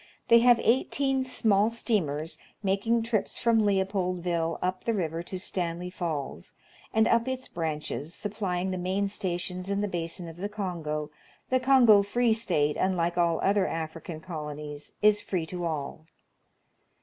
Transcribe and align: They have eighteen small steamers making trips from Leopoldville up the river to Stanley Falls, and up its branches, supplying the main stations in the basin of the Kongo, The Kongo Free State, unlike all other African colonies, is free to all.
They 0.29 0.39
have 0.39 0.59
eighteen 0.63 1.23
small 1.23 1.69
steamers 1.69 2.39
making 2.63 3.03
trips 3.03 3.37
from 3.37 3.59
Leopoldville 3.61 4.57
up 4.59 4.83
the 4.83 4.95
river 4.95 5.21
to 5.21 5.37
Stanley 5.37 5.91
Falls, 5.91 6.53
and 6.91 7.07
up 7.07 7.27
its 7.27 7.47
branches, 7.47 8.11
supplying 8.15 8.71
the 8.71 8.79
main 8.79 9.07
stations 9.07 9.69
in 9.69 9.81
the 9.81 9.87
basin 9.87 10.27
of 10.27 10.37
the 10.37 10.49
Kongo, 10.49 11.11
The 11.51 11.59
Kongo 11.59 12.01
Free 12.01 12.33
State, 12.33 12.77
unlike 12.77 13.15
all 13.15 13.39
other 13.41 13.67
African 13.67 14.21
colonies, 14.21 14.93
is 15.03 15.21
free 15.21 15.45
to 15.45 15.65
all. 15.65 16.07